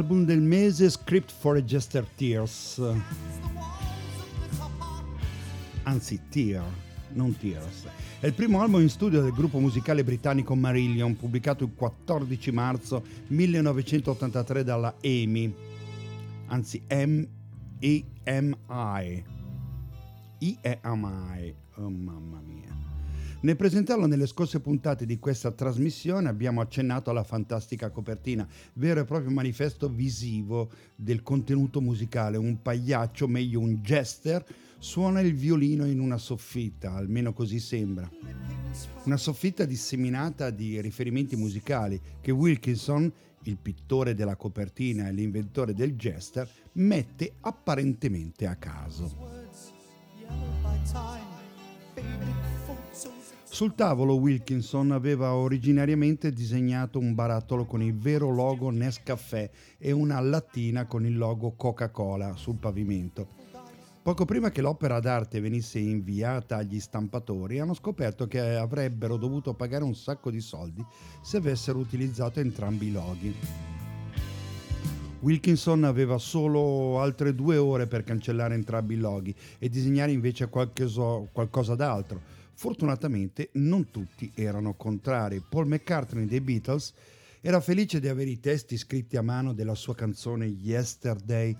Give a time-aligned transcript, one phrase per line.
[0.00, 2.80] Album del mese Script for a Jester Tears.
[5.82, 6.64] Anzi, Tear,
[7.12, 7.84] non Tears.
[8.18, 13.04] È il primo album in studio del gruppo musicale britannico Marillion, pubblicato il 14 marzo
[13.26, 15.54] 1983 dalla EMI,
[16.46, 18.04] anzi M-E-M-I.
[20.38, 22.69] E-M-I, oh mamma mia.
[23.42, 29.04] Nel presentarlo nelle scorse puntate di questa trasmissione abbiamo accennato alla fantastica copertina, vero e
[29.04, 32.36] proprio manifesto visivo del contenuto musicale.
[32.36, 34.44] Un pagliaccio, meglio un jester,
[34.78, 38.10] suona il violino in una soffitta, almeno così sembra.
[39.04, 43.10] Una soffitta disseminata di riferimenti musicali che Wilkinson,
[43.44, 49.16] il pittore della copertina e l'inventore del jester, mette apparentemente a caso.
[53.52, 60.20] Sul tavolo Wilkinson aveva originariamente disegnato un barattolo con il vero logo Nescafè e una
[60.20, 63.26] lattina con il logo Coca-Cola sul pavimento.
[64.02, 69.82] Poco prima che l'opera d'arte venisse inviata agli stampatori, hanno scoperto che avrebbero dovuto pagare
[69.82, 70.82] un sacco di soldi
[71.20, 73.34] se avessero utilizzato entrambi i loghi.
[75.22, 81.74] Wilkinson aveva solo altre due ore per cancellare entrambi i loghi e disegnare invece qualcosa
[81.74, 85.40] d'altro Fortunatamente non tutti erano contrari.
[85.40, 86.92] Paul McCartney dei Beatles
[87.40, 91.56] era felice di avere i testi scritti a mano della sua canzone Yesterday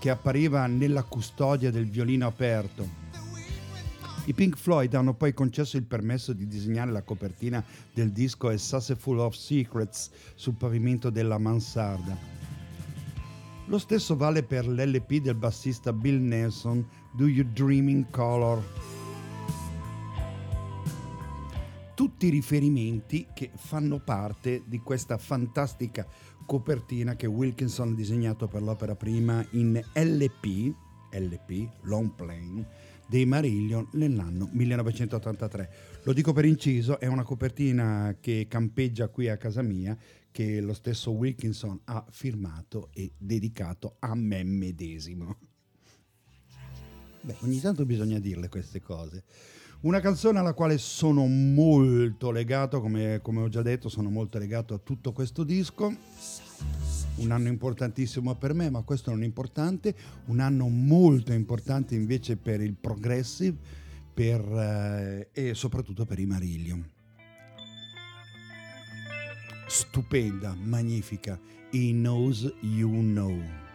[0.00, 2.84] che appariva nella custodia del violino aperto.
[4.24, 7.64] I Pink Floyd hanno poi concesso il permesso di disegnare la copertina
[7.94, 12.18] del disco A Sasse Full of Secrets sul pavimento della mansarda.
[13.66, 18.99] Lo stesso vale per l'LP del bassista Bill Nelson, Do You Dream in Color?
[22.00, 26.06] Tutti riferimenti che fanno parte di questa fantastica
[26.46, 30.74] copertina che Wilkinson ha disegnato per l'opera prima in LP,
[31.12, 32.66] LP, Long Plane,
[33.06, 35.72] dei Marillion nell'anno 1983.
[36.04, 39.94] Lo dico per inciso, è una copertina che campeggia qui a casa mia
[40.30, 45.36] che lo stesso Wilkinson ha firmato e dedicato a me medesimo.
[47.20, 49.24] Beh, ogni tanto bisogna dirle queste cose.
[49.82, 54.74] Una canzone alla quale sono molto legato, come, come, ho già detto, sono molto legato
[54.74, 55.90] a tutto questo disco.
[57.14, 59.94] Un anno importantissimo per me, ma questo non è importante.
[60.26, 63.56] Un anno molto importante invece per il progressive
[64.12, 66.86] per, eh, e soprattutto per i Marillion.
[69.66, 71.40] Stupenda, magnifica.
[71.70, 73.69] He knows you know.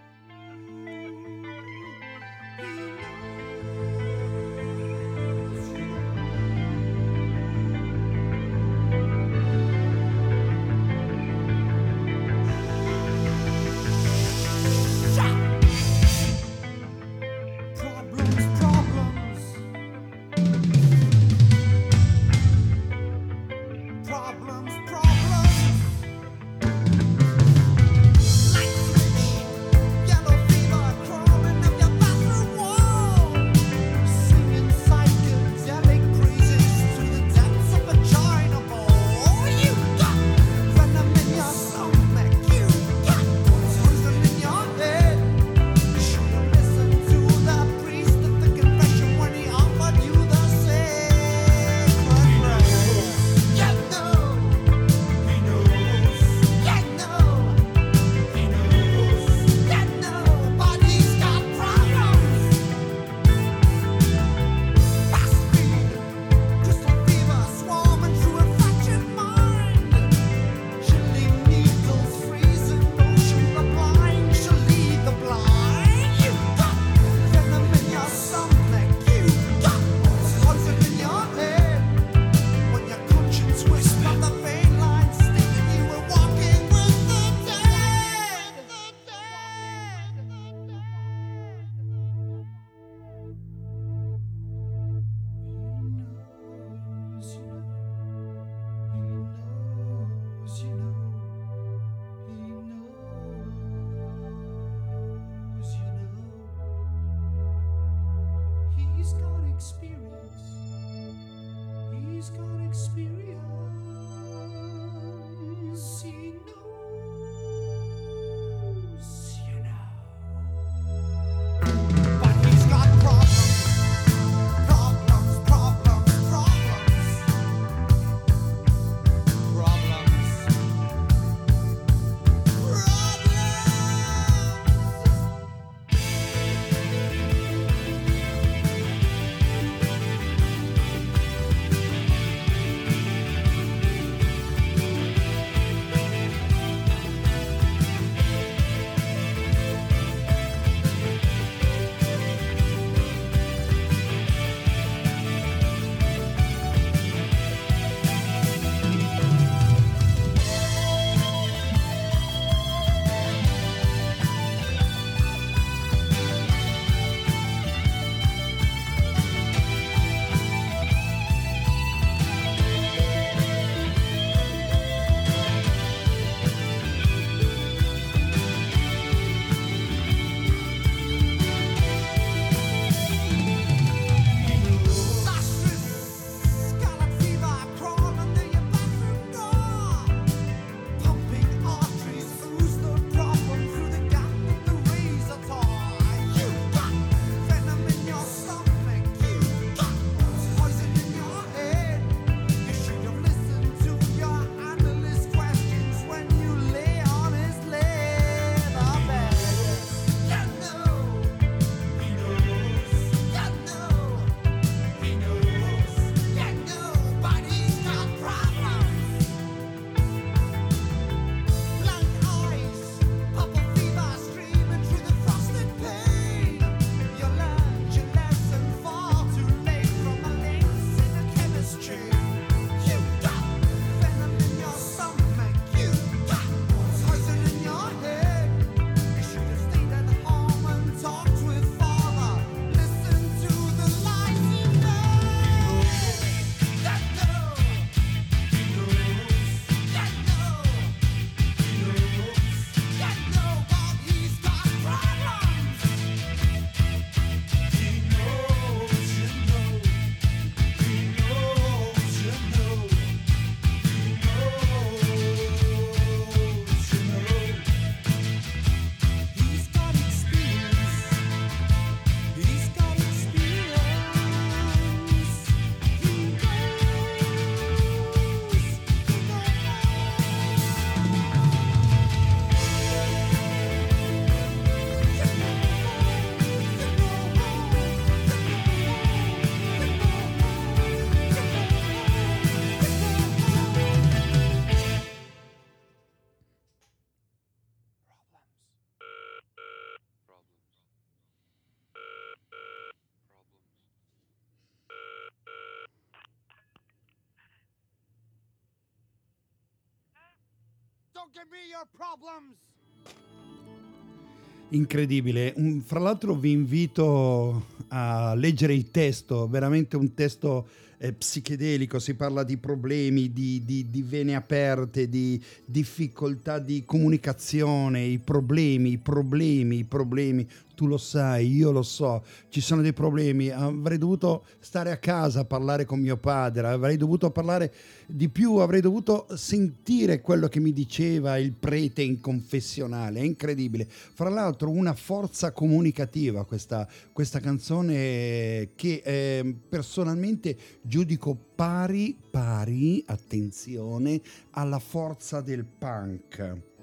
[314.69, 315.53] Incredibile,
[315.85, 322.43] fra l'altro vi invito a leggere il testo, veramente un testo eh, psichedelico, si parla
[322.43, 329.79] di problemi, di, di, di, vene aperte, di difficoltà di comunicazione, i problemi, i problemi,
[329.79, 334.91] i problemi, tu lo sai, io lo so, ci sono dei problemi, avrei dovuto stare
[334.91, 337.73] a casa a parlare con mio padre, avrei dovuto parlare
[338.05, 343.87] di più, avrei dovuto sentire quello che mi diceva il prete in confessionale, è incredibile.
[343.89, 354.21] Fra l'altro una forza comunicativa questa, questa canzone che eh, personalmente giudico pari, pari, attenzione,
[354.51, 356.73] alla forza del punk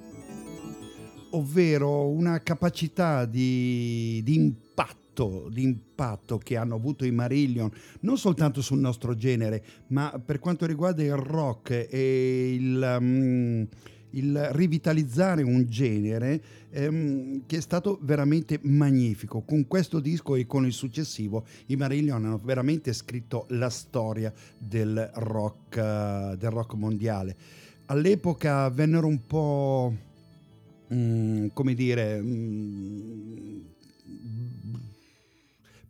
[1.33, 7.71] ovvero una capacità di, di impatto, di impatto che hanno avuto i Marillion,
[8.01, 12.97] non soltanto sul nostro genere, ma per quanto riguarda il rock e il...
[13.01, 13.69] Um,
[14.13, 19.43] il rivitalizzare un genere ehm, che è stato veramente magnifico.
[19.43, 25.11] Con questo disco e con il successivo i Marillion hanno veramente scritto la storia del
[25.15, 27.37] rock, uh, del rock mondiale.
[27.87, 29.95] All'epoca vennero un po'
[30.93, 33.61] Mm, come dire, mm,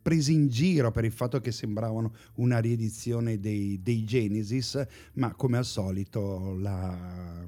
[0.00, 5.56] presi in giro per il fatto che sembravano una riedizione dei, dei Genesis, ma come
[5.56, 7.47] al solito la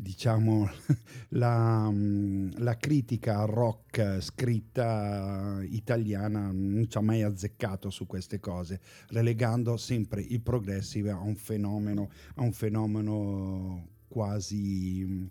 [0.00, 0.70] diciamo
[1.30, 9.76] la, la, critica rock scritta italiana non ci ha mai azzeccato su queste cose, relegando
[9.76, 15.28] sempre il progressive a un fenomeno, a un fenomeno quasi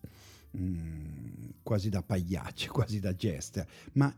[0.58, 4.14] Mm, quasi da pagliacci, quasi da jester, ma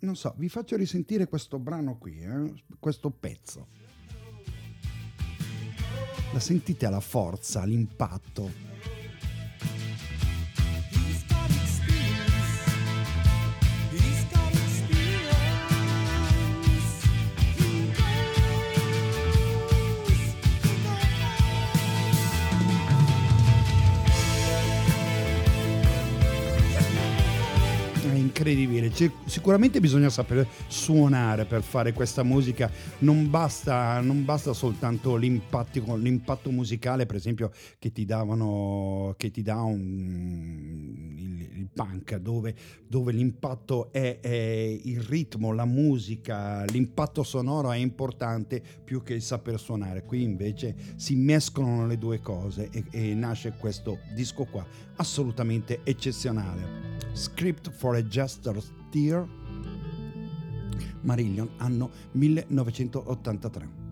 [0.00, 2.52] non so, vi faccio risentire questo brano qui, eh?
[2.78, 3.68] questo pezzo.
[6.32, 8.73] La sentite la forza, l'impatto?
[28.50, 28.90] Incredibile.
[28.90, 35.96] C'è, sicuramente bisogna sapere suonare per fare questa musica, non basta, non basta soltanto l'impatto,
[35.96, 42.54] l'impatto, musicale, per esempio, che ti davano, che ti dà un, il, il punk, dove,
[42.86, 49.22] dove l'impatto è, è, il ritmo, la musica, l'impatto sonoro è importante più che il
[49.22, 50.04] saper suonare.
[50.04, 54.64] Qui invece si mescolano le due cose e, e nasce questo disco qua,
[54.96, 56.82] assolutamente eccezionale.
[57.12, 59.26] Script for a Jester Steer,
[61.00, 63.82] Marillion, anno 1983.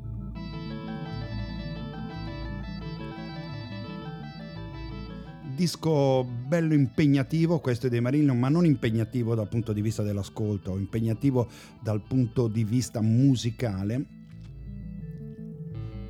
[5.63, 10.77] disco bello impegnativo, questo è dei Marillion, ma non impegnativo dal punto di vista dell'ascolto,
[10.77, 11.49] impegnativo
[11.81, 14.05] dal punto di vista musicale.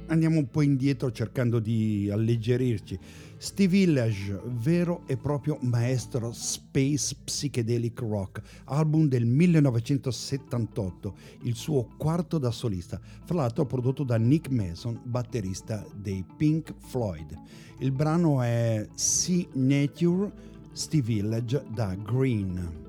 [0.07, 2.99] Andiamo un po' indietro cercando di alleggerirci.
[3.43, 12.39] Steve Village, vero e proprio maestro space psychedelic rock, album del 1978, il suo quarto
[12.39, 17.37] da solista, fra l'altro prodotto da Nick Mason, batterista dei Pink Floyd.
[17.81, 20.31] Il brano è Sea Nature,
[20.71, 22.82] Steve Village da Green.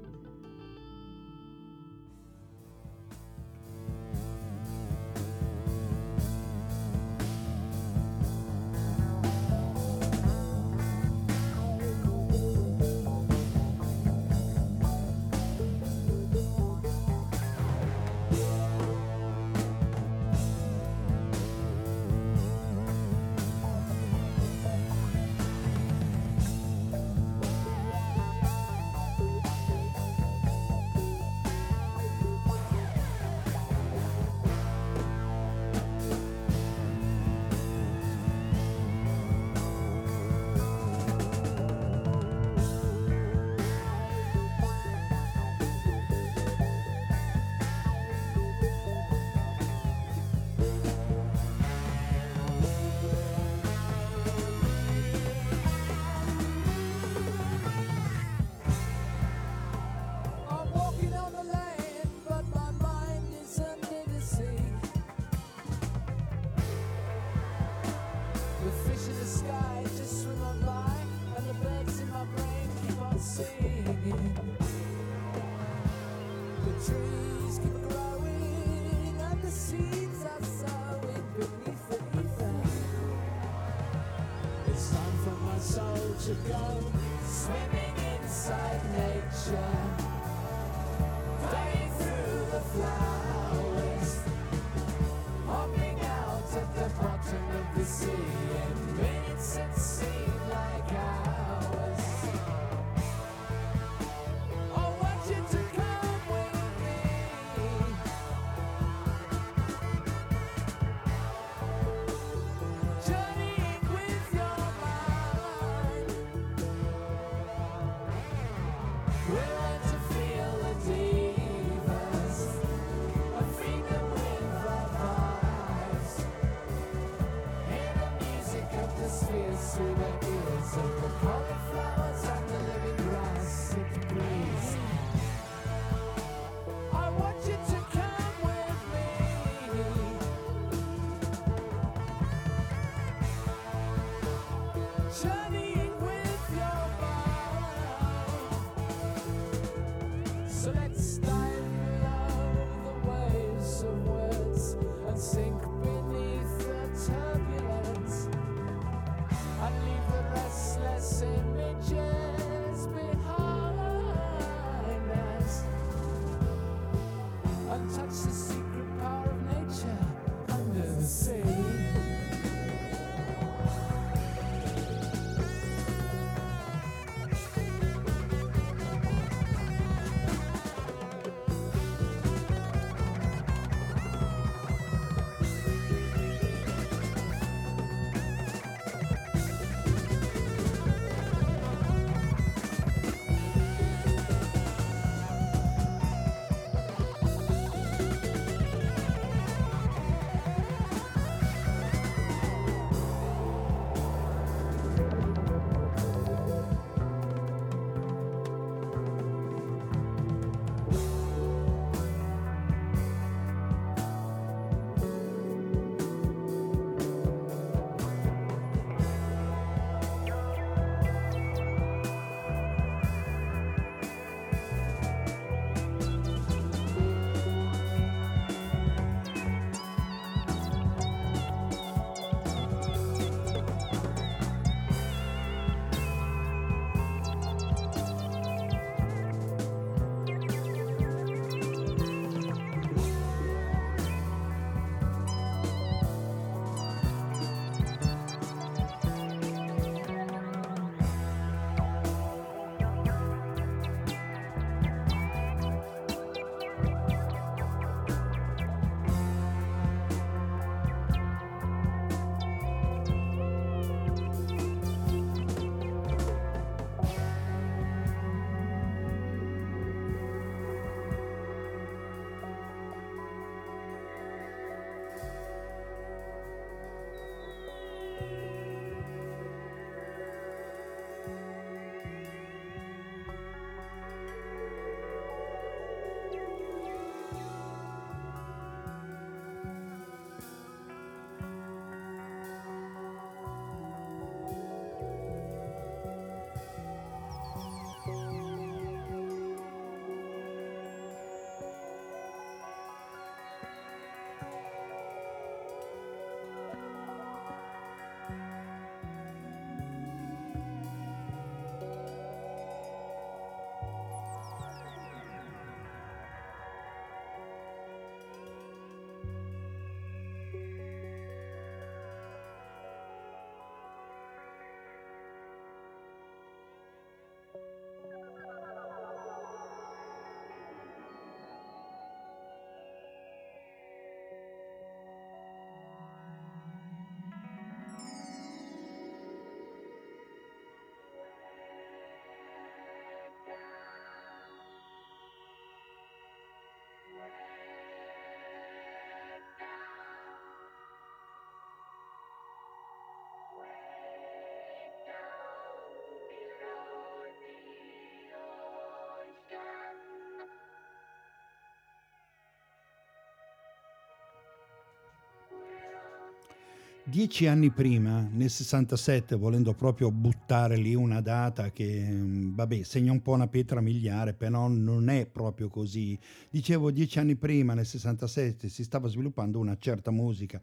[367.06, 373.12] Dieci anni prima, nel 67, volendo proprio buttare lì una data che, mm, vabbè, segna
[373.12, 376.18] un po' una pietra miliare, però non è proprio così.
[376.50, 380.62] Dicevo, dieci anni prima, nel 67, si stava sviluppando una certa musica,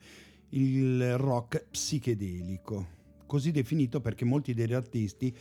[0.51, 2.99] il rock psichedelico
[3.31, 5.33] così definito perché molti degli artisti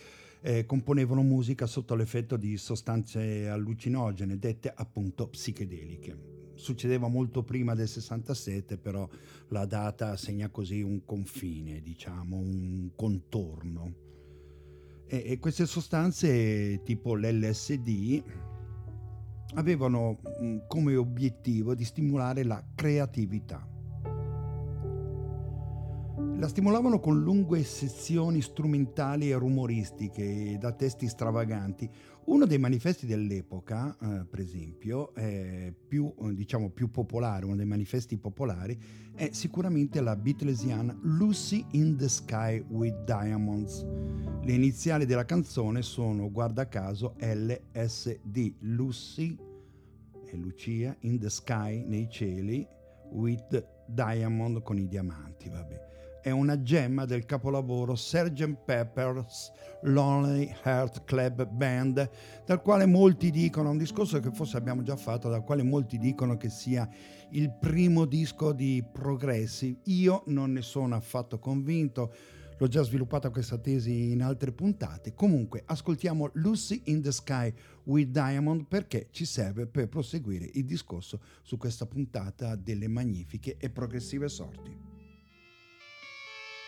[0.42, 6.39] eh, componevano musica sotto l'effetto di sostanze allucinogene, dette appunto psichedeliche.
[6.60, 9.08] Succedeva molto prima del 67, però
[9.48, 13.94] la data segna così un confine, diciamo, un contorno.
[15.08, 18.24] E, e queste sostanze, tipo l'LSD,
[19.56, 23.66] avevano mm, come obiettivo di stimolare la creatività
[26.40, 31.90] la stimolavano con lunghe sezioni strumentali e rumoristiche da testi stravaganti.
[32.30, 35.12] Uno dei manifesti dell'epoca, eh, per esempio,
[35.88, 38.80] più, diciamo, più popolare, uno dei manifesti popolari,
[39.16, 43.84] è sicuramente la Beatlesiana Lucy in the Sky with Diamonds.
[44.44, 49.36] Le iniziali della canzone sono, guarda caso, LSD, Lucy
[50.24, 52.66] e Lucia in the Sky, nei cieli,
[53.10, 55.89] with Diamond con i diamanti, vabbè
[56.22, 58.56] è una gemma del capolavoro Sgt.
[58.66, 59.52] Pepper's
[59.84, 62.10] Lonely Heart Club Band,
[62.46, 66.38] dal quale molti dicono, un discorso che forse abbiamo già fatto, dal quale molti dicono
[66.38, 66.88] che sia
[67.32, 69.80] il primo disco di Progressive.
[69.86, 72.14] Io non ne sono affatto convinto,
[72.58, 75.14] l'ho già sviluppata questa tesi in altre puntate.
[75.14, 77.54] Comunque, ascoltiamo Lucy in the Sky
[77.84, 83.70] with Diamond perché ci serve per proseguire il discorso su questa puntata delle magnifiche e
[83.70, 84.89] progressive sorti.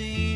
[0.00, 0.29] see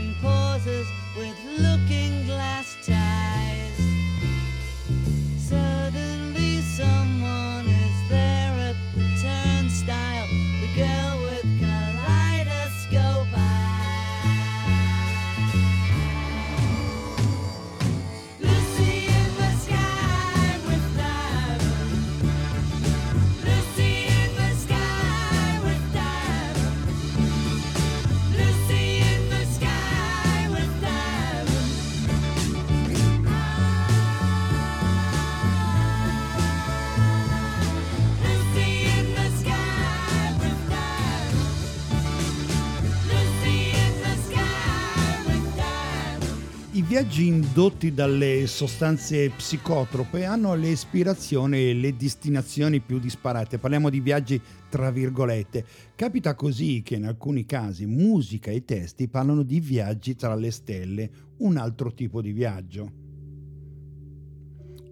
[46.95, 53.59] viaggi indotti dalle sostanze psicotrope hanno le ispirazioni e le destinazioni più disparate.
[53.59, 55.67] Parliamo di viaggi tra virgolette.
[55.97, 61.11] Capita così che in alcuni casi musica e testi parlano di viaggi tra le stelle,
[61.39, 62.93] un altro tipo di viaggio.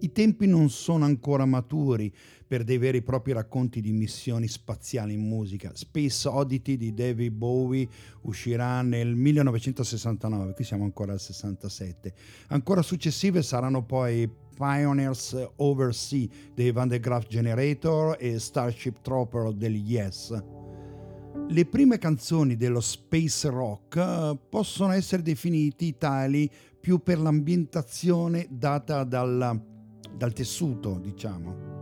[0.01, 2.13] I tempi non sono ancora maturi
[2.53, 5.71] per dei veri e propri racconti di missioni spaziali in musica.
[5.73, 7.87] Space Oddity di David Bowie
[8.21, 12.13] uscirà nel 1969, qui siamo ancora al 67.
[12.49, 19.91] Ancora successive saranno poi Pioneers Oversea dei Van de Graaff Generator e Starship Trooper degli
[19.91, 20.39] Yes.
[21.47, 26.47] Le prime canzoni dello space rock eh, possono essere definiti tali
[26.79, 29.59] più per l'ambientazione data dal,
[30.15, 31.72] dal tessuto, diciamo.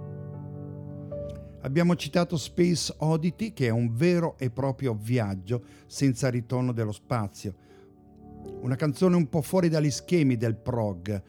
[1.63, 7.53] Abbiamo citato Space Oddity, che è un vero e proprio viaggio senza ritorno dello spazio.
[8.61, 11.23] Una canzone un po' fuori dagli schemi del prog,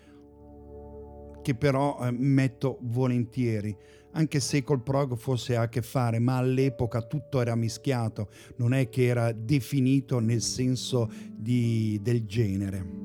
[1.42, 3.76] che però eh, metto volentieri,
[4.12, 8.72] anche se col prog forse ha a che fare, ma all'epoca tutto era mischiato, non
[8.72, 13.00] è che era definito nel senso di, del genere.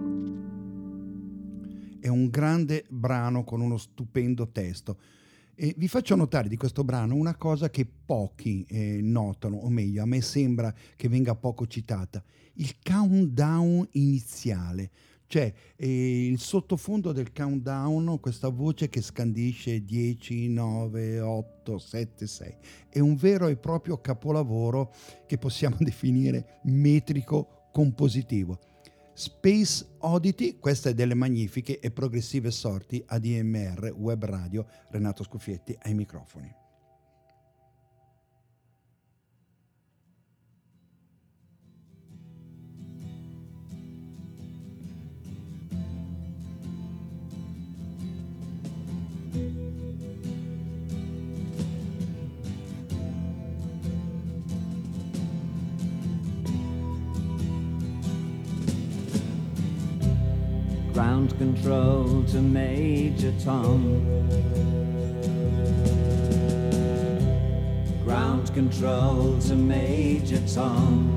[1.99, 4.97] È un grande brano con uno stupendo testo.
[5.59, 10.03] E vi faccio notare di questo brano una cosa che pochi eh, notano, o meglio,
[10.03, 12.23] a me sembra che venga poco citata,
[12.57, 14.91] il countdown iniziale,
[15.25, 22.55] cioè eh, il sottofondo del countdown, questa voce che scandisce 10, 9, 8, 7, 6,
[22.89, 24.93] è un vero e proprio capolavoro
[25.25, 28.59] che possiamo definire metrico compositivo.
[29.19, 35.95] Space Oddity, questa è delle magnifiche e progressive sorti ADMR Web Radio, Renato Scuffietti ai
[35.95, 36.66] microfoni.
[61.67, 64.01] Control to Major Tom.
[68.05, 71.11] Ground control to Major Tom.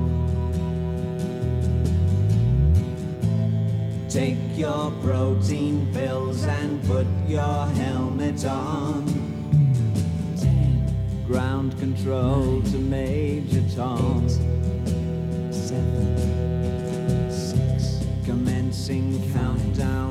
[4.09, 9.05] Take your protein pills and put your helmet on.
[11.27, 14.27] Ground control to Major Tom.
[15.49, 16.41] Seven
[18.25, 20.10] commencing countdown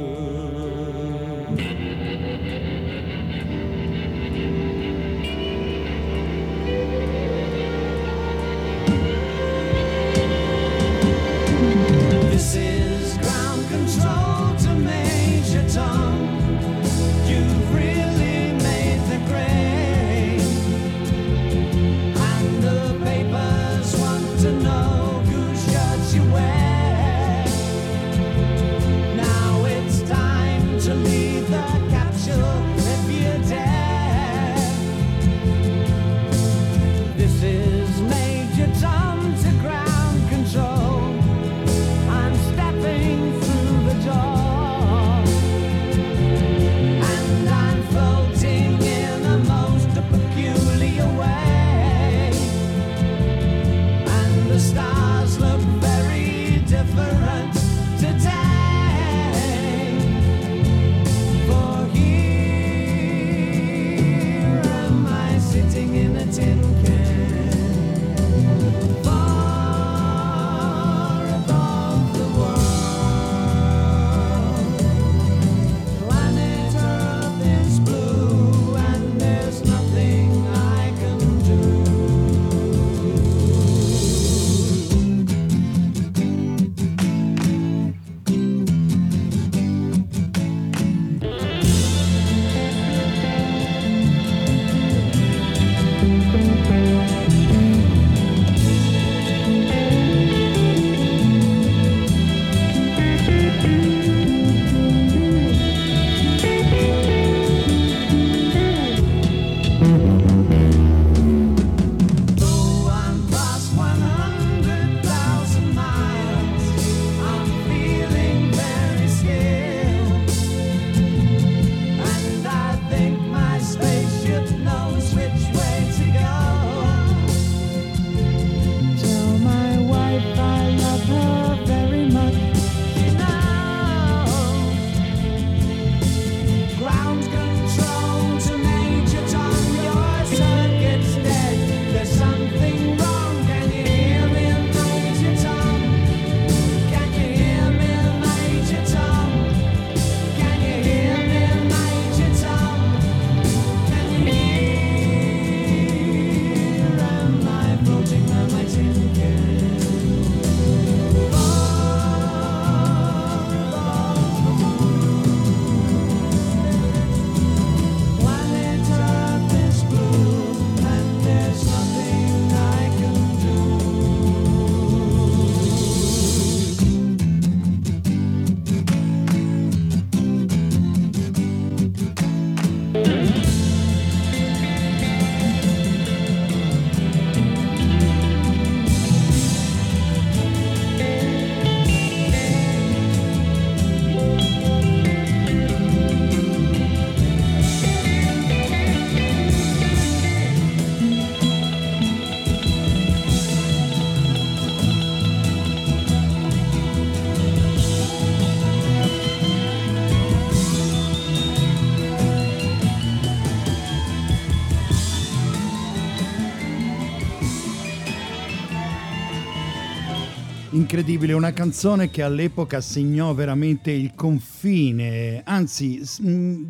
[220.93, 226.63] Incredibile, una canzone che all'epoca segnò veramente il confine, anzi s- mm,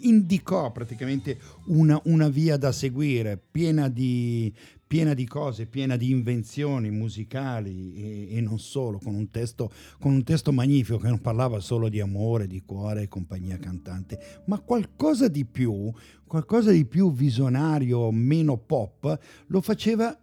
[0.00, 4.50] indicò praticamente una, una via da seguire, piena di,
[4.86, 10.14] piena di cose, piena di invenzioni musicali e, e non solo, con un, testo, con
[10.14, 14.58] un testo magnifico che non parlava solo di amore, di cuore e compagnia cantante, ma
[14.60, 15.92] qualcosa di più,
[16.26, 20.18] qualcosa di più visionario, meno pop, lo faceva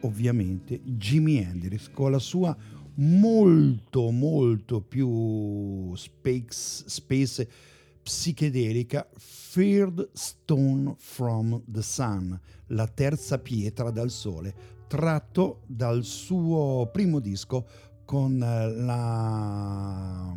[0.00, 2.56] ovviamente Jimi Hendrix con la sua
[2.94, 7.48] molto molto più space, space
[8.02, 9.08] psichedelica
[9.52, 14.54] Third Stone from the Sun, la terza pietra dal sole,
[14.88, 17.66] tratto dal suo primo disco
[18.04, 20.36] con la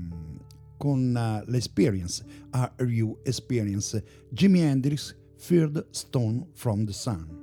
[0.77, 7.40] con l'Experience, Are You Experience, Jimi Hendrix, Third Stone from the Sun.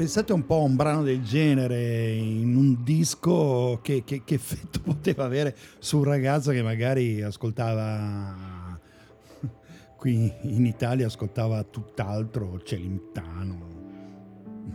[0.00, 4.80] Pensate un po' a un brano del genere in un disco, che, che- che effetto
[4.80, 8.80] poteva avere su un ragazzo che magari ascoltava
[9.98, 13.68] qui in Italia, ascoltava tutt'altro, Celentano,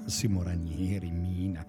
[0.03, 1.65] Massimo Ranieri, Mina.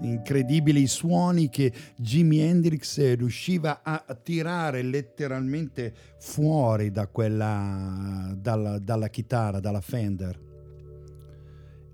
[0.00, 9.08] Incredibili i suoni che Jimi Hendrix riusciva a tirare letteralmente fuori da quella, dalla, dalla
[9.10, 10.50] chitarra, dalla Fender.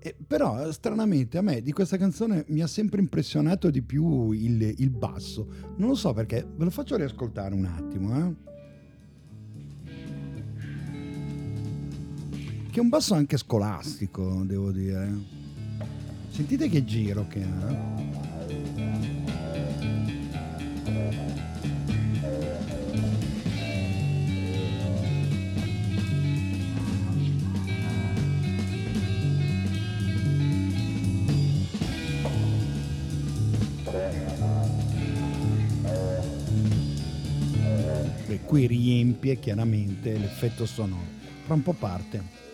[0.01, 4.61] Eh, però stranamente a me di questa canzone mi ha sempre impressionato di più il,
[4.77, 5.47] il basso.
[5.75, 8.17] Non lo so perché, ve lo faccio riascoltare un attimo.
[8.17, 8.47] Eh?
[12.71, 15.11] Che è un basso anche scolastico, devo dire.
[16.29, 17.99] Sentite che giro che ha.
[38.37, 41.17] Qui riempie chiaramente l'effetto sonoro.
[41.45, 42.48] Fra un po' parte.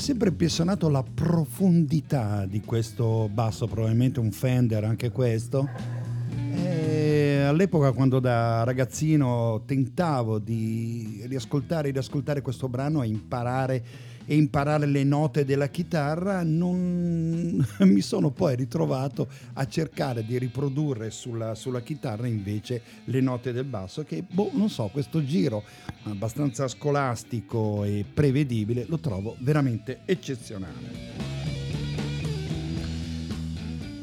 [0.00, 5.68] Ha sempre impressionato la profondità di questo basso, probabilmente un Fender anche questo.
[7.50, 13.84] All'epoca quando da ragazzino tentavo di riascoltare e riascoltare questo brano e imparare,
[14.24, 21.10] e imparare le note della chitarra, non mi sono poi ritrovato a cercare di riprodurre
[21.10, 25.64] sulla, sulla chitarra invece le note del basso che, boh, non so, questo giro
[26.04, 31.39] abbastanza scolastico e prevedibile lo trovo veramente eccezionale.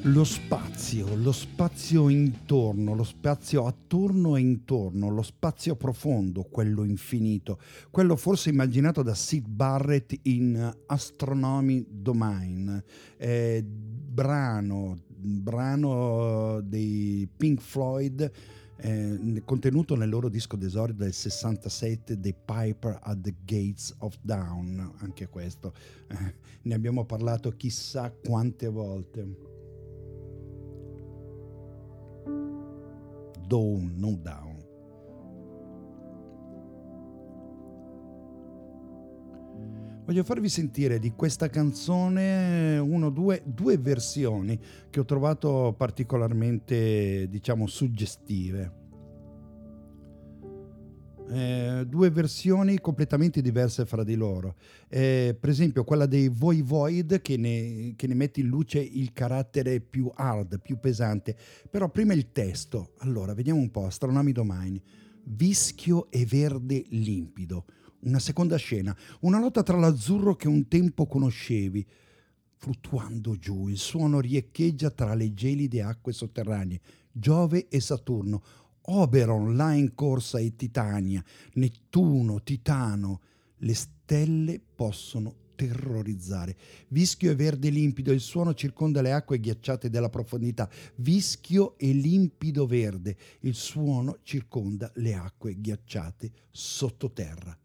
[0.08, 7.60] Lo spazio, lo spazio intorno, lo spazio attorno e intorno, lo spazio profondo, quello infinito,
[7.92, 12.82] quello forse immaginato da Sid Barrett in Astronomy Domain,
[13.18, 18.32] eh, brano, brano dei Pink Floyd
[18.78, 24.94] eh, contenuto nel loro disco d'esordio del 67 The Piper at the Gates of Dawn
[25.00, 25.74] anche questo.
[26.08, 29.47] Eh, ne abbiamo parlato chissà quante volte
[33.48, 34.58] Dawn non Down
[40.08, 44.58] Voglio farvi sentire di questa canzone uno, due, due versioni
[44.90, 48.77] che ho trovato particolarmente, diciamo, suggestive.
[51.30, 54.56] Eh, due versioni completamente diverse fra di loro.
[54.88, 59.12] Eh, per esempio, quella dei Voi Void che ne, che ne mette in luce il
[59.12, 61.36] carattere più hard, più pesante.
[61.70, 62.94] Però prima il testo.
[63.00, 63.86] Allora, vediamo un po'.
[63.86, 64.82] Astronomi Domani.
[65.24, 67.66] Vischio e verde limpido.
[68.02, 68.96] Una seconda scena.
[69.22, 71.86] Una lotta tra l'azzurro che un tempo conoscevi.
[72.60, 76.80] Fluttuando giù, il suono riecheggia tra le gelide acque sotterranee.
[77.12, 78.42] Giove e Saturno
[78.90, 81.24] Oberon là in corsa e Titania,
[81.54, 83.20] Nettuno, Titano,
[83.58, 86.56] le stelle possono terrorizzare.
[86.90, 90.70] Vischio e verde limpido, il suono circonda le acque ghiacciate della profondità.
[90.98, 97.58] Vischio e limpido verde, il suono circonda le acque ghiacciate sottoterra.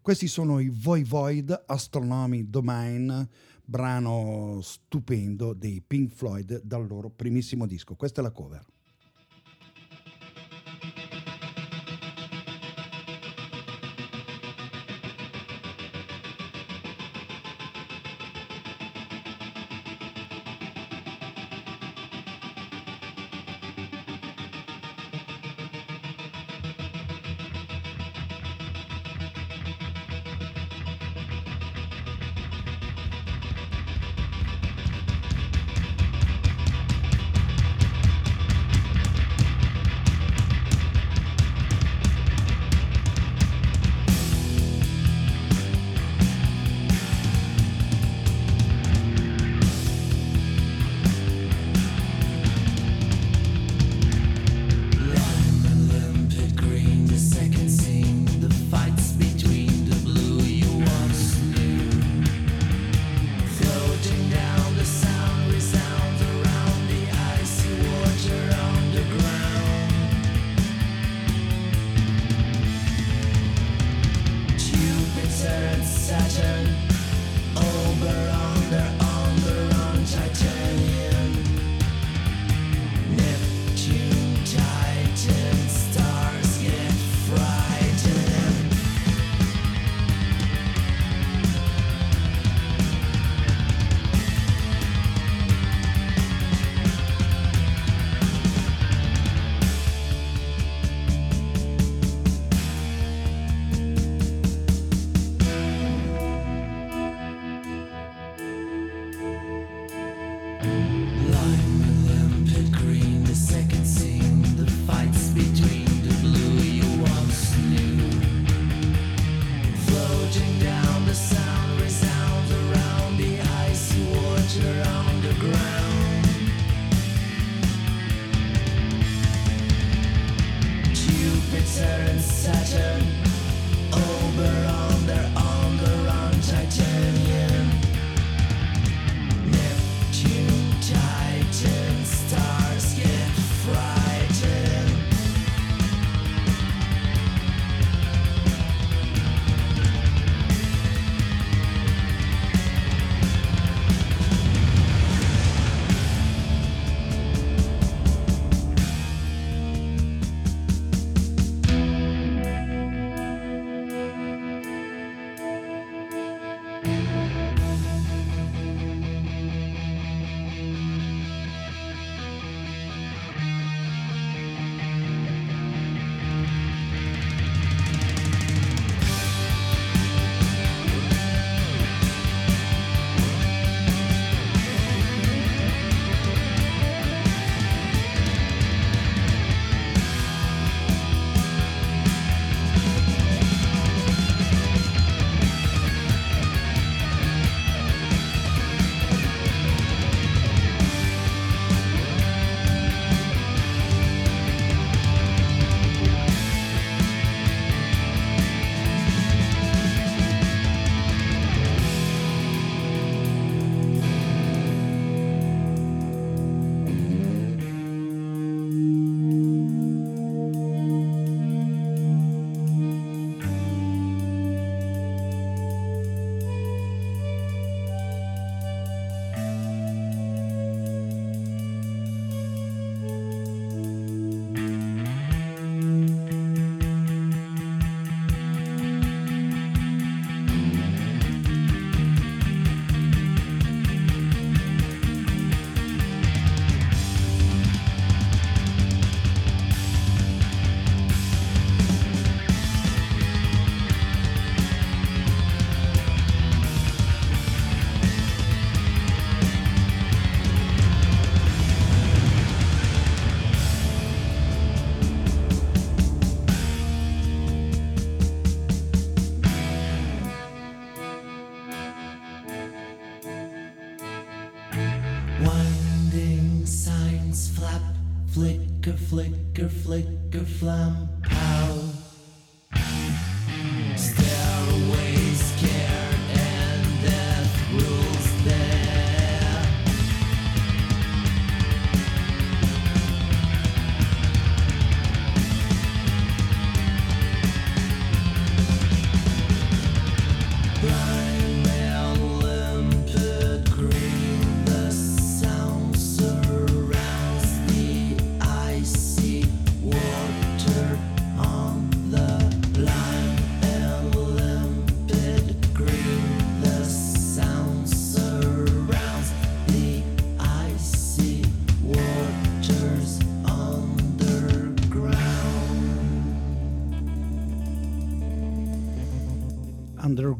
[0.00, 3.28] Questi sono i Void Astronomy Domain,
[3.64, 7.94] brano stupendo dei Pink Floyd dal loro primissimo disco.
[7.94, 8.73] Questa è la cover.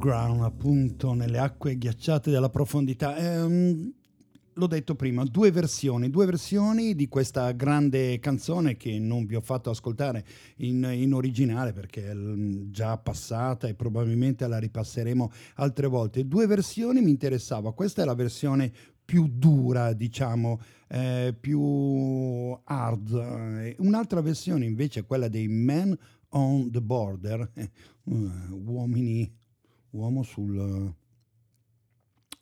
[0.05, 3.17] Underground, appunto, nelle acque ghiacciate della profondità.
[3.17, 3.91] Ehm,
[4.53, 9.41] l'ho detto prima, due versioni, due versioni di questa grande canzone che non vi ho
[9.41, 10.25] fatto ascoltare
[10.57, 16.29] in, in originale perché è l- già passata e probabilmente la ripasseremo altre volte.
[16.29, 18.71] Due versioni mi interessava, questa è la versione
[19.03, 23.13] più dura, diciamo, eh, più hard.
[23.65, 25.97] Eh, Un'altra versione invece è quella dei Men
[26.31, 27.71] on the Border, eh,
[28.51, 29.43] uomini,
[29.95, 30.93] uomo sul,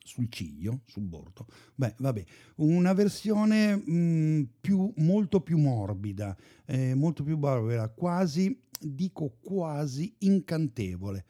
[0.03, 1.47] sul ciglio, sul bordo.
[1.75, 2.25] Beh, vabbè,
[2.57, 6.37] una versione mh, più, molto più morbida,
[6.67, 11.25] eh, molto più barbara, quasi, dico quasi incantevole.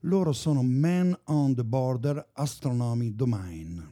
[0.00, 3.91] Loro sono Men on the Border Astronomy Domain.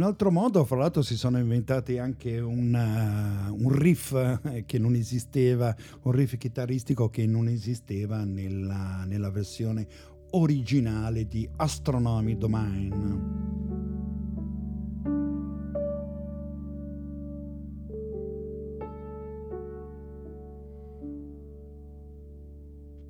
[0.00, 4.94] Un altro modo, fra l'altro, si sono inventati anche una- un riff eh, che non
[4.94, 9.86] esisteva, un riff chitarristico che non esisteva nella, nella versione
[10.30, 13.48] originale di Astronomy Domain.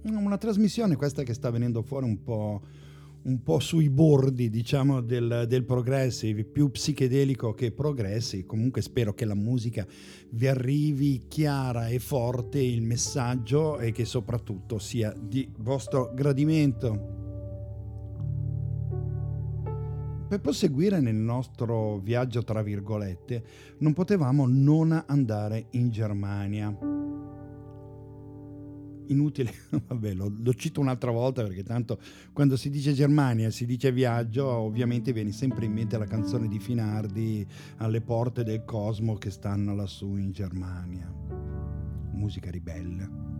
[0.03, 2.63] Una trasmissione questa che sta venendo fuori un po',
[3.23, 8.47] un po' sui bordi, diciamo, del, del progressive, più psichedelico che progressive.
[8.47, 9.87] Comunque spero che la musica
[10.31, 17.19] vi arrivi chiara e forte il messaggio e che soprattutto sia di vostro gradimento.
[20.29, 23.43] Per proseguire nel nostro viaggio, tra virgolette,
[23.79, 27.00] non potevamo non andare in Germania
[29.11, 29.53] inutile,
[29.87, 31.99] vabbè, lo, lo cito un'altra volta perché tanto
[32.33, 36.59] quando si dice Germania, si dice viaggio, ovviamente viene sempre in mente la canzone di
[36.59, 37.47] Finardi
[37.77, 41.13] alle porte del cosmo che stanno lassù in Germania.
[42.13, 43.31] Musica ribelle.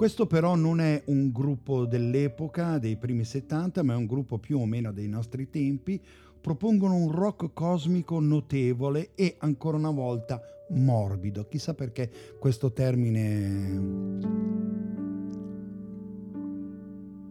[0.00, 4.58] Questo però non è un gruppo dell'epoca, dei primi 70, ma è un gruppo più
[4.58, 6.00] o meno dei nostri tempi.
[6.40, 10.40] Propongono un rock cosmico notevole e ancora una volta
[10.70, 11.46] morbido.
[11.48, 14.28] Chissà perché questo termine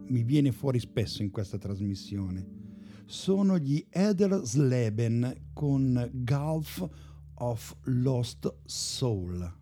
[0.08, 2.58] mi viene fuori spesso in questa trasmissione.
[3.06, 6.88] Sono gli Eder Sleben con Gulf
[7.36, 9.59] of Lost Soul.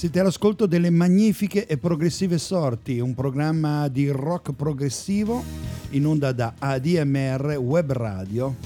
[0.00, 5.44] Siete all'ascolto delle magnifiche e progressive sorti, un programma di rock progressivo
[5.90, 8.56] in onda da ADMR Web Radio.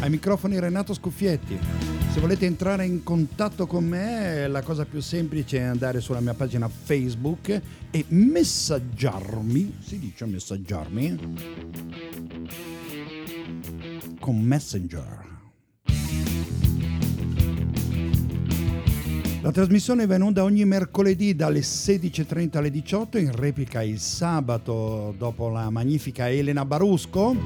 [0.00, 1.56] Ai microfoni Renato Scuffietti.
[2.12, 6.34] Se volete entrare in contatto con me, la cosa più semplice è andare sulla mia
[6.34, 7.60] pagina Facebook
[7.92, 11.36] e messaggiarmi, si dice messaggiarmi,
[14.18, 15.33] con Messenger.
[19.44, 25.14] La trasmissione va in onda ogni mercoledì dalle 16.30 alle 18, in replica il sabato
[25.18, 27.36] dopo la magnifica Elena Barusco,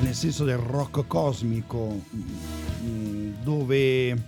[0.00, 2.00] nel senso del rock cosmico
[2.82, 4.22] mm, dove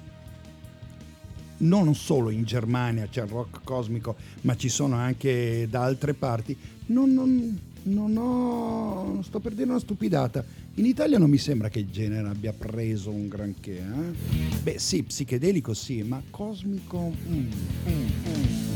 [1.58, 6.54] non solo in Germania c'è il rock cosmico ma ci sono anche da altre parti
[6.88, 10.44] non, non, non ho sto per dire una stupidata
[10.74, 14.58] in Italia non mi sembra che il genere abbia preso un granché eh?
[14.62, 17.50] beh sì psichedelico sì ma cosmico mm,
[17.88, 18.67] mm, mm.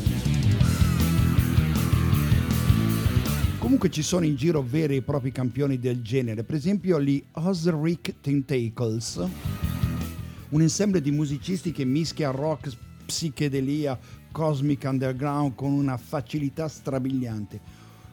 [3.62, 8.20] Comunque ci sono in giro veri e propri campioni del genere, per esempio gli Osric
[8.20, 9.24] Tentacles,
[10.48, 13.96] un ensemble di musicisti che mischia rock, psichedelia,
[14.32, 17.60] cosmic underground con una facilità strabiliante.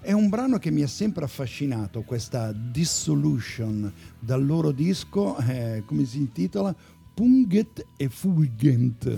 [0.01, 6.05] È un brano che mi ha sempre affascinato, questa Dissolution, dal loro disco, eh, come
[6.05, 6.75] si intitola?
[7.11, 9.17] Punget e Fulgent,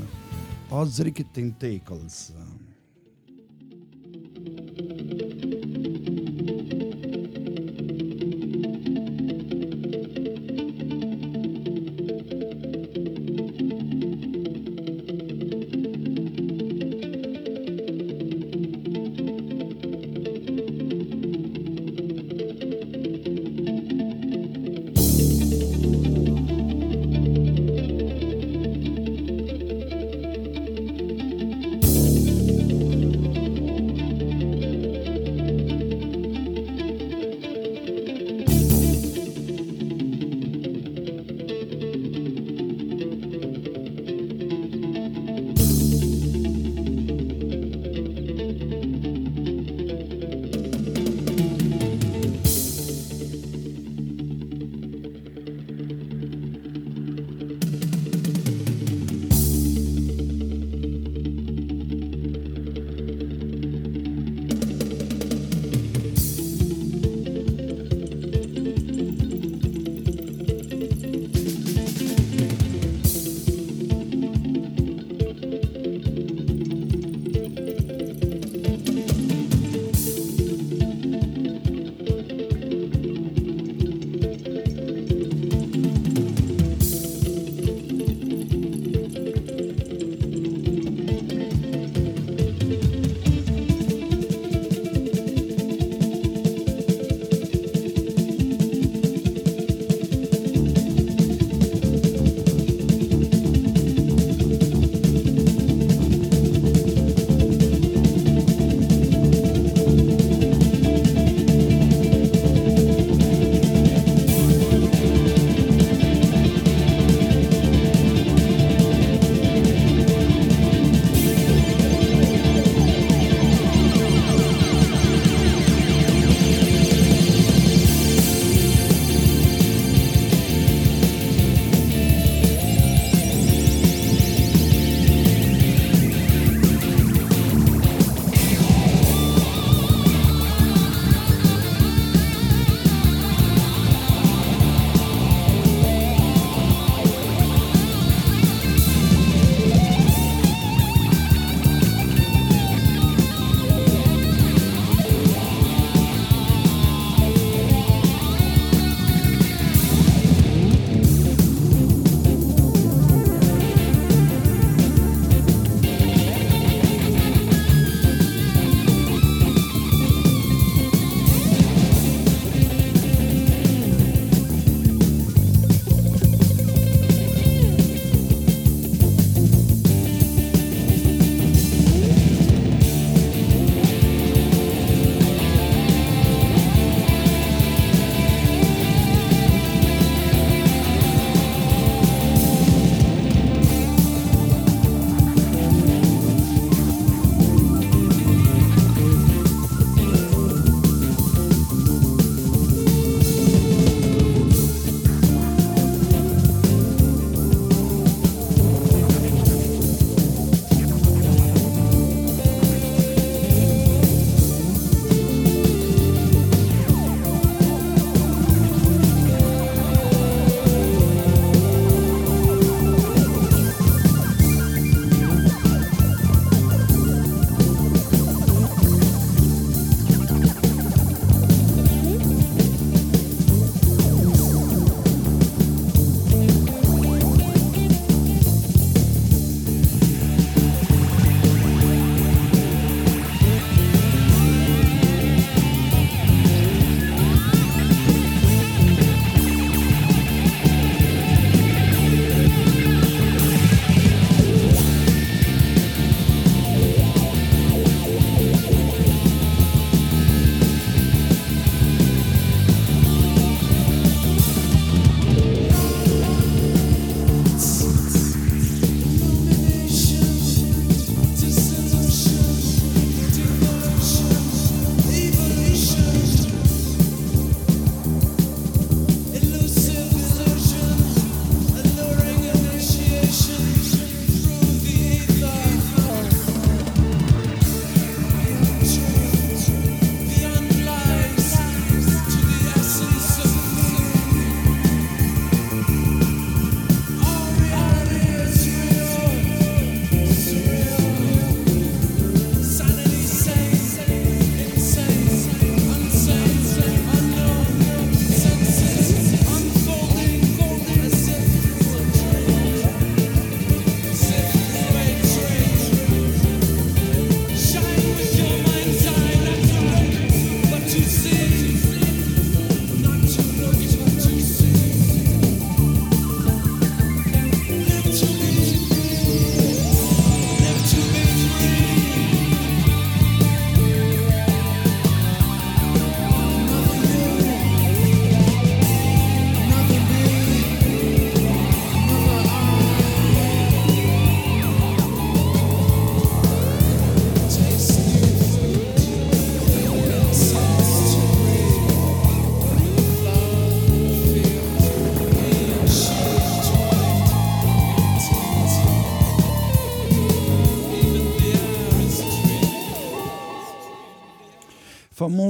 [0.69, 2.33] Osric Tentacles.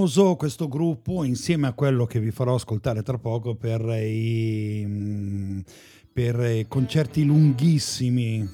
[0.01, 5.63] Famoso questo gruppo insieme a quello che vi farò ascoltare tra poco per i,
[6.11, 8.39] per concerti lunghissimi.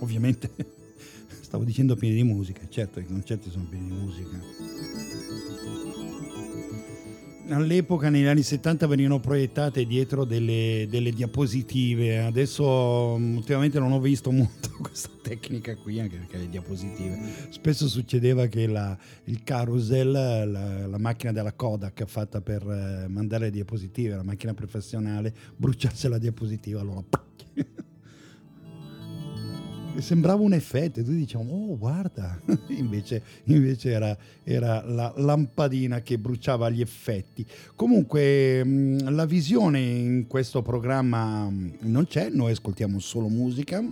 [0.00, 0.50] Ovviamente
[1.40, 4.81] stavo dicendo pieni di musica, certo i concerti sono pieni di musica.
[7.52, 12.20] All'epoca, negli anni 70, venivano proiettate dietro delle, delle diapositive.
[12.20, 17.18] Adesso, mm, ultimamente, non ho visto molto questa tecnica qui, anche perché le diapositive.
[17.50, 23.44] Spesso succedeva che la- il carousel, la, la macchina della Kodak fatta per eh, mandare
[23.44, 26.80] le diapositive, la macchina professionale, bruciasse la diapositiva.
[26.80, 27.02] Allora,
[29.98, 36.18] sembrava un effetto, e tu diciamo, oh guarda, invece, invece era, era la lampadina che
[36.18, 37.44] bruciava gli effetti.
[37.74, 43.82] Comunque mh, la visione in questo programma mh, non c'è, noi ascoltiamo solo musica.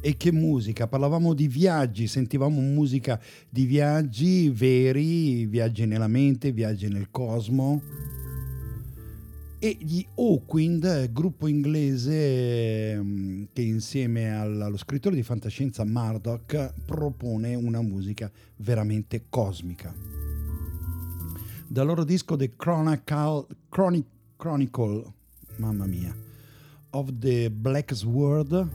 [0.00, 3.20] E che musica, parlavamo di viaggi, sentivamo musica
[3.50, 8.07] di viaggi veri, viaggi nella mente, viaggi nel cosmo
[9.60, 17.54] e gli Hawkwind, gruppo inglese ehm, che insieme al- allo scrittore di fantascienza Murdoch propone
[17.54, 19.92] una musica veramente cosmica.
[21.66, 24.04] Dal loro disco The Chronicle, Chroni-
[24.36, 25.12] Chronicle
[25.56, 26.16] mamma mia,
[26.90, 28.68] of the Black Sword,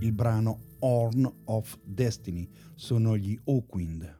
[0.00, 4.18] il brano Horn of Destiny, sono gli Hawkwind.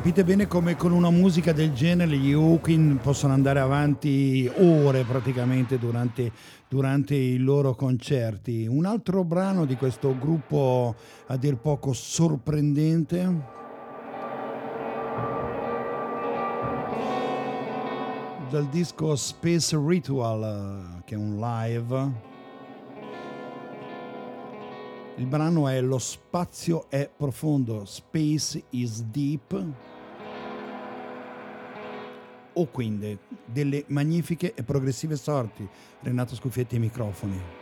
[0.00, 5.78] Capite bene come con una musica del genere gli Hawking possono andare avanti ore praticamente
[5.78, 6.32] durante,
[6.70, 8.66] durante i loro concerti.
[8.66, 10.94] Un altro brano di questo gruppo
[11.26, 13.42] a dir poco sorprendente.
[18.48, 22.28] Dal disco Space Ritual, che è un live.
[25.16, 29.89] Il brano è Lo spazio è profondo, Space is deep.
[32.70, 35.68] Quindi delle magnifiche e progressive sorti.
[36.02, 37.59] Renato Scuffietti ai microfoni.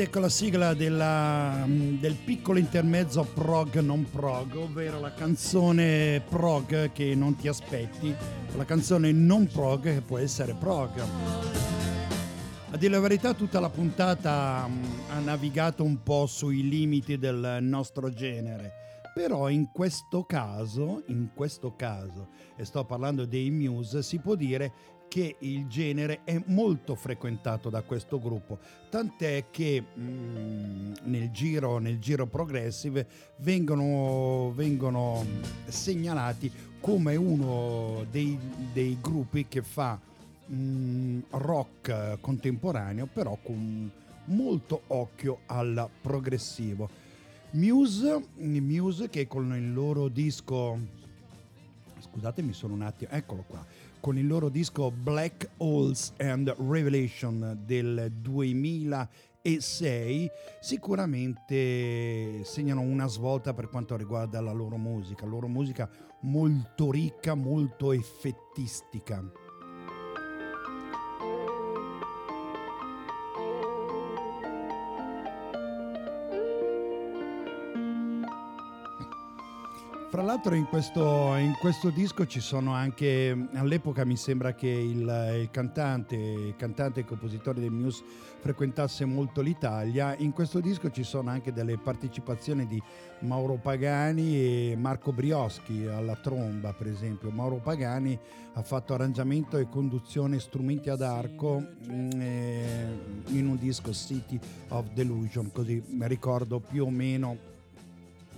[0.00, 6.22] Ed ecco la sigla della, mm, del piccolo intermezzo prog non prog, ovvero la canzone
[6.26, 8.14] prog che non ti aspetti,
[8.56, 11.04] la canzone non prog che può essere prog.
[12.70, 17.58] A dire la verità tutta la puntata mm, ha navigato un po' sui limiti del
[17.60, 18.72] nostro genere,
[19.12, 24.72] però in questo caso, in questo caso, e sto parlando dei Muse, si può dire
[25.10, 28.60] che il genere è molto frequentato da questo gruppo,
[28.90, 33.08] tant'è che mm, nel, giro, nel giro progressive
[33.38, 35.26] vengono, vengono
[35.64, 38.38] segnalati come uno dei,
[38.72, 39.98] dei gruppi che fa
[40.48, 43.90] mm, rock contemporaneo, però con
[44.26, 46.88] molto occhio al progressivo.
[47.52, 50.98] Muse, Muse che con il loro disco
[52.00, 53.64] scusatemi sono un attimo, eccolo qua,
[54.00, 63.68] con il loro disco Black Holes and Revelation del 2006 sicuramente segnano una svolta per
[63.68, 65.88] quanto riguarda la loro musica, la loro musica
[66.22, 69.22] molto ricca, molto effettistica.
[80.20, 85.38] Fra l'altro in questo, in questo, disco ci sono anche, all'epoca mi sembra che il,
[85.40, 88.04] il, cantante, il cantante e compositore dei Muse
[88.38, 92.78] frequentasse molto l'Italia, in questo disco ci sono anche delle partecipazioni di
[93.20, 97.30] Mauro Pagani e Marco Brioschi alla tromba per esempio.
[97.30, 98.18] Mauro Pagani
[98.52, 102.98] ha fatto arrangiamento e conduzione strumenti ad arco eh,
[103.28, 104.38] in un disco City
[104.68, 107.38] of Delusion, così ricordo più o meno,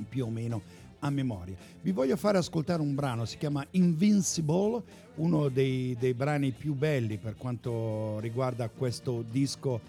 [0.09, 1.57] più o meno a memoria.
[1.81, 4.83] Vi voglio fare ascoltare un brano, si chiama Invincible,
[5.17, 9.81] uno dei, dei brani più belli per quanto riguarda questo disco,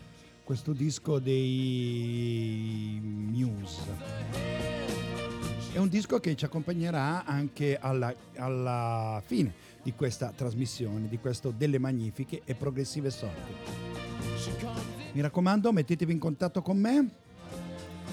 [0.44, 3.81] questo disco dei Muse.
[5.72, 11.53] È un disco che ci accompagnerà anche alla, alla fine di questa trasmissione, di questo
[11.56, 13.52] delle magnifiche e progressive sorti.
[15.14, 17.22] Mi raccomando, mettetevi in contatto con me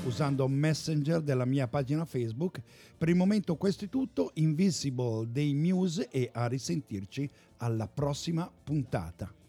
[0.05, 2.61] usando Messenger della mia pagina Facebook.
[2.97, 7.29] Per il momento questo è tutto, Invisible dei Muse e a risentirci
[7.59, 9.40] alla prossima puntata.